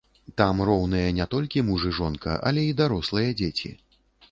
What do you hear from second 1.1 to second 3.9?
не толькі муж і жонка, але і дарослыя дзеці.